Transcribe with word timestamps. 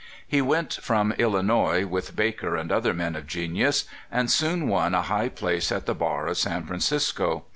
He 0.27 0.41
went 0.41 0.73
from 0.81 1.13
Ilhnois, 1.19 1.85
with 1.87 2.15
Baker 2.15 2.55
and 2.55 2.71
other 2.71 2.91
men 2.91 3.15
of 3.15 3.27
genius, 3.27 3.83
and 4.11 4.31
soon 4.31 4.67
won 4.67 4.95
a 4.95 5.03
high 5.03 5.29
place 5.29 5.71
at 5.71 5.85
the 5.85 5.93
bar 5.93 6.25
of 6.25 6.39
San 6.39 6.65
Francisco. 6.65 7.45